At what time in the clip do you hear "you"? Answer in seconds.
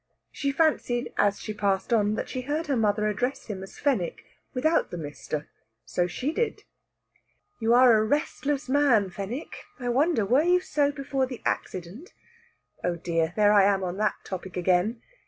7.59-7.75, 10.41-10.59